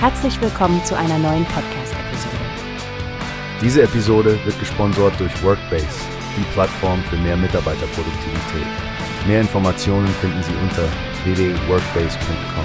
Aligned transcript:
Herzlich 0.00 0.40
willkommen 0.40 0.84
zu 0.84 0.96
einer 0.96 1.18
neuen 1.18 1.44
Podcast-Episode. 1.46 2.36
Diese 3.60 3.82
Episode 3.82 4.38
wird 4.44 4.56
gesponsert 4.60 5.18
durch 5.18 5.42
Workbase, 5.42 5.88
die 6.36 6.44
Plattform 6.52 7.02
für 7.02 7.16
mehr 7.16 7.36
Mitarbeiterproduktivität. 7.36 8.66
Mehr 9.26 9.40
Informationen 9.40 10.06
finden 10.06 10.40
Sie 10.44 10.52
unter 10.62 10.84
www.workbase.com. 11.24 12.64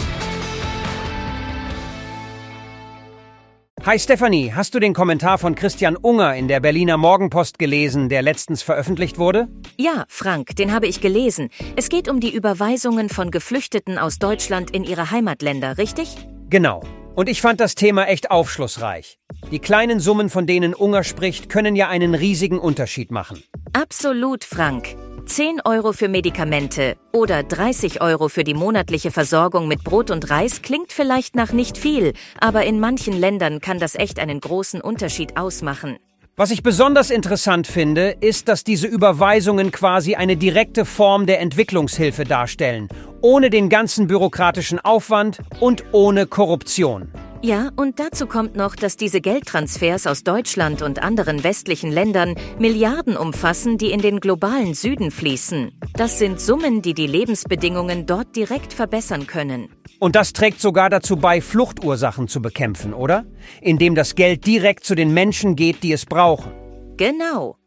Hi 3.83 3.97
Stefanie, 3.97 4.53
hast 4.53 4.75
du 4.75 4.79
den 4.79 4.93
Kommentar 4.93 5.39
von 5.39 5.55
Christian 5.55 5.95
Unger 5.97 6.35
in 6.35 6.47
der 6.47 6.59
Berliner 6.59 6.97
Morgenpost 6.97 7.57
gelesen, 7.57 8.09
der 8.09 8.21
letztens 8.21 8.61
veröffentlicht 8.61 9.17
wurde? 9.17 9.47
Ja, 9.75 10.05
Frank, 10.07 10.55
den 10.57 10.71
habe 10.71 10.85
ich 10.85 11.01
gelesen. 11.01 11.49
Es 11.75 11.89
geht 11.89 12.09
um 12.09 12.19
die 12.19 12.31
Überweisungen 12.31 13.09
von 13.09 13.31
Geflüchteten 13.31 13.97
aus 13.97 14.19
Deutschland 14.19 14.69
in 14.69 14.83
ihre 14.83 15.09
Heimatländer, 15.09 15.79
richtig? 15.79 16.15
Genau. 16.51 16.83
Und 17.15 17.29
ich 17.29 17.41
fand 17.41 17.59
das 17.59 17.75
Thema 17.75 18.05
echt 18.05 18.31
aufschlussreich. 18.31 19.19
Die 19.51 19.59
kleinen 19.59 19.99
Summen, 19.99 20.29
von 20.29 20.47
denen 20.47 20.73
Unger 20.73 21.03
spricht, 21.03 21.47
können 21.47 21.75
ja 21.75 21.87
einen 21.87 22.15
riesigen 22.15 22.57
Unterschied 22.57 23.11
machen. 23.11 23.43
Absolut, 23.73 24.43
Frank. 24.43 24.95
10 25.25 25.61
Euro 25.63 25.93
für 25.93 26.09
Medikamente 26.09 26.97
oder 27.13 27.43
30 27.43 28.01
Euro 28.01 28.27
für 28.29 28.43
die 28.43 28.55
monatliche 28.55 29.11
Versorgung 29.11 29.67
mit 29.67 29.83
Brot 29.83 30.11
und 30.11 30.29
Reis 30.29 30.61
klingt 30.61 30.91
vielleicht 30.91 31.35
nach 31.35 31.53
nicht 31.53 31.77
viel, 31.77 32.13
aber 32.41 32.65
in 32.65 32.79
manchen 32.79 33.17
Ländern 33.17 33.61
kann 33.61 33.79
das 33.79 33.95
echt 33.95 34.19
einen 34.19 34.41
großen 34.41 34.81
Unterschied 34.81 35.37
ausmachen. 35.37 35.97
Was 36.35 36.49
ich 36.49 36.63
besonders 36.63 37.11
interessant 37.11 37.67
finde, 37.67 38.15
ist, 38.19 38.47
dass 38.47 38.63
diese 38.63 38.87
Überweisungen 38.87 39.71
quasi 39.71 40.15
eine 40.15 40.35
direkte 40.35 40.83
Form 40.83 41.27
der 41.27 41.39
Entwicklungshilfe 41.39 42.23
darstellen, 42.23 42.89
ohne 43.21 43.51
den 43.51 43.69
ganzen 43.69 44.07
bürokratischen 44.07 44.79
Aufwand 44.79 45.37
und 45.59 45.83
ohne 45.91 46.25
Korruption. 46.25 47.11
Ja, 47.45 47.71
und 47.75 47.99
dazu 47.99 48.25
kommt 48.25 48.55
noch, 48.55 48.73
dass 48.73 48.95
diese 48.95 49.19
Geldtransfers 49.19 50.07
aus 50.07 50.23
Deutschland 50.23 50.81
und 50.81 51.03
anderen 51.03 51.43
westlichen 51.43 51.91
Ländern 51.91 52.35
Milliarden 52.57 53.17
umfassen, 53.17 53.77
die 53.77 53.91
in 53.91 53.99
den 53.99 54.21
globalen 54.21 54.73
Süden 54.73 55.11
fließen. 55.11 55.77
Das 55.93 56.19
sind 56.19 56.39
Summen, 56.39 56.81
die 56.81 56.93
die 56.93 57.05
Lebensbedingungen 57.05 58.05
dort 58.05 58.37
direkt 58.37 58.71
verbessern 58.71 59.27
können. 59.27 59.67
Und 59.99 60.15
das 60.15 60.31
trägt 60.31 60.61
sogar 60.61 60.89
dazu 60.89 61.17
bei, 61.17 61.41
Fluchtursachen 61.41 62.29
zu 62.29 62.41
bekämpfen, 62.41 62.93
oder? 62.93 63.25
Indem 63.59 63.93
das 63.93 64.15
Geld 64.15 64.47
direkt 64.47 64.85
zu 64.85 64.95
den 64.95 65.13
Menschen 65.13 65.57
geht, 65.57 65.83
die 65.83 65.91
es 65.91 66.05
brauchen. 66.05 66.53
Genau. 66.95 67.57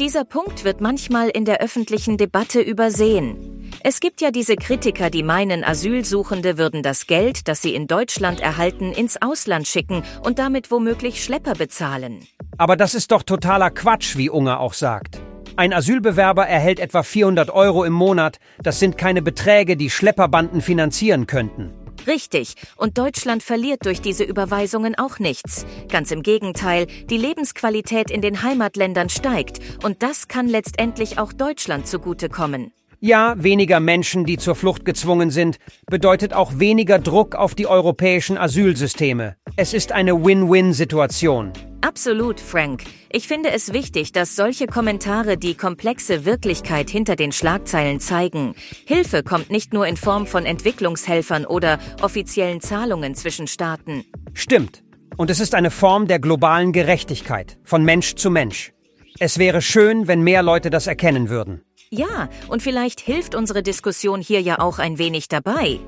Dieser 0.00 0.24
Punkt 0.24 0.64
wird 0.64 0.80
manchmal 0.80 1.28
in 1.28 1.44
der 1.44 1.60
öffentlichen 1.60 2.16
Debatte 2.16 2.60
übersehen. 2.60 3.59
Es 3.82 4.00
gibt 4.00 4.20
ja 4.20 4.30
diese 4.30 4.56
Kritiker, 4.56 5.08
die 5.08 5.22
meinen, 5.22 5.64
Asylsuchende 5.64 6.58
würden 6.58 6.82
das 6.82 7.06
Geld, 7.06 7.48
das 7.48 7.62
sie 7.62 7.74
in 7.74 7.86
Deutschland 7.86 8.40
erhalten, 8.40 8.92
ins 8.92 9.20
Ausland 9.22 9.66
schicken 9.66 10.02
und 10.22 10.38
damit 10.38 10.70
womöglich 10.70 11.24
Schlepper 11.24 11.54
bezahlen. 11.54 12.26
Aber 12.58 12.76
das 12.76 12.94
ist 12.94 13.10
doch 13.10 13.22
totaler 13.22 13.70
Quatsch, 13.70 14.18
wie 14.18 14.28
Unger 14.28 14.60
auch 14.60 14.74
sagt. 14.74 15.22
Ein 15.56 15.72
Asylbewerber 15.72 16.46
erhält 16.46 16.78
etwa 16.78 17.02
400 17.02 17.48
Euro 17.48 17.84
im 17.84 17.94
Monat. 17.94 18.38
Das 18.62 18.78
sind 18.80 18.98
keine 18.98 19.22
Beträge, 19.22 19.78
die 19.78 19.88
Schlepperbanden 19.88 20.60
finanzieren 20.60 21.26
könnten. 21.26 21.72
Richtig. 22.06 22.56
Und 22.76 22.98
Deutschland 22.98 23.42
verliert 23.42 23.86
durch 23.86 24.02
diese 24.02 24.24
Überweisungen 24.24 24.94
auch 24.98 25.18
nichts. 25.18 25.64
Ganz 25.88 26.10
im 26.10 26.22
Gegenteil, 26.22 26.86
die 27.08 27.16
Lebensqualität 27.16 28.10
in 28.10 28.20
den 28.20 28.42
Heimatländern 28.42 29.08
steigt. 29.08 29.58
Und 29.82 30.02
das 30.02 30.28
kann 30.28 30.48
letztendlich 30.48 31.18
auch 31.18 31.32
Deutschland 31.32 31.86
zugutekommen. 31.86 32.72
Ja, 33.02 33.34
weniger 33.38 33.80
Menschen, 33.80 34.26
die 34.26 34.36
zur 34.36 34.54
Flucht 34.54 34.84
gezwungen 34.84 35.30
sind, 35.30 35.56
bedeutet 35.86 36.34
auch 36.34 36.58
weniger 36.58 36.98
Druck 36.98 37.34
auf 37.34 37.54
die 37.54 37.66
europäischen 37.66 38.36
Asylsysteme. 38.36 39.36
Es 39.56 39.72
ist 39.72 39.92
eine 39.92 40.22
Win-Win-Situation. 40.22 41.54
Absolut, 41.80 42.40
Frank. 42.40 42.84
Ich 43.10 43.26
finde 43.26 43.52
es 43.52 43.72
wichtig, 43.72 44.12
dass 44.12 44.36
solche 44.36 44.66
Kommentare 44.66 45.38
die 45.38 45.54
komplexe 45.54 46.26
Wirklichkeit 46.26 46.90
hinter 46.90 47.16
den 47.16 47.32
Schlagzeilen 47.32 48.00
zeigen. 48.00 48.54
Hilfe 48.84 49.22
kommt 49.22 49.50
nicht 49.50 49.72
nur 49.72 49.86
in 49.86 49.96
Form 49.96 50.26
von 50.26 50.44
Entwicklungshelfern 50.44 51.46
oder 51.46 51.78
offiziellen 52.02 52.60
Zahlungen 52.60 53.14
zwischen 53.14 53.46
Staaten. 53.46 54.04
Stimmt. 54.34 54.82
Und 55.16 55.30
es 55.30 55.40
ist 55.40 55.54
eine 55.54 55.70
Form 55.70 56.06
der 56.06 56.18
globalen 56.18 56.72
Gerechtigkeit, 56.72 57.56
von 57.64 57.82
Mensch 57.82 58.16
zu 58.16 58.30
Mensch. 58.30 58.74
Es 59.18 59.38
wäre 59.38 59.62
schön, 59.62 60.06
wenn 60.06 60.20
mehr 60.20 60.42
Leute 60.42 60.68
das 60.68 60.86
erkennen 60.86 61.30
würden. 61.30 61.62
Ja, 61.92 62.28
und 62.46 62.62
vielleicht 62.62 63.00
hilft 63.00 63.34
unsere 63.34 63.64
Diskussion 63.64 64.20
hier 64.20 64.40
ja 64.40 64.60
auch 64.60 64.78
ein 64.78 64.98
wenig 64.98 65.26
dabei. 65.26 65.80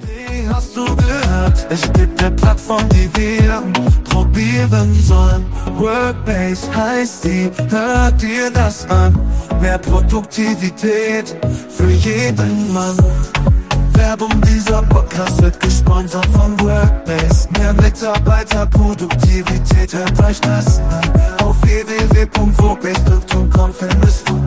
Wie 0.00 0.48
hast 0.48 0.76
du 0.76 0.84
gehört? 0.84 1.64
Es 1.70 1.82
gibt 1.92 2.20
eine 2.20 2.34
Plattform, 2.34 2.88
die 2.88 3.08
wir 3.14 3.62
probieren 4.02 4.92
sollen. 4.94 5.46
Workbase 5.76 6.74
heißt 6.74 7.22
die, 7.24 7.52
hört 7.68 8.20
dir 8.20 8.50
das 8.50 8.84
an. 8.90 9.16
Mehr 9.60 9.78
Produktivität 9.78 11.36
für 11.68 11.90
jeden 11.90 12.72
Mann. 12.72 12.96
Werbung 13.92 14.40
dieser 14.42 14.82
Podcast 14.82 15.40
wird 15.40 15.60
gesponsert 15.60 16.26
von 16.26 16.58
Workbase. 16.60 17.48
Mehr 17.58 17.72
Mitarbeiterproduktivität, 17.74 19.94
hört 19.94 20.20
euch 20.24 20.40
das 20.40 20.80
an. 20.80 21.12
Auf 21.44 21.62
www.workbase.com 21.62 23.72
findest 23.72 24.28
du 24.28 24.41